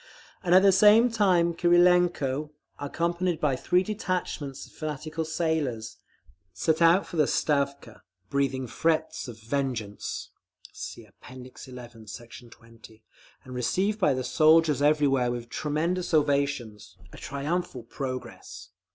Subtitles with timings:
[0.43, 5.97] And at the same time Krylenko, accompanied by three detachments of fanatical sailors,
[6.53, 10.29] set out for the Stavka, breathing threats of vengeance,
[10.73, 11.13] (See App.
[11.29, 12.33] XI, Sect.
[12.51, 13.03] 20)
[13.43, 18.69] and received by the soldiers everywhere with tremendous ovations—a triumphal progress.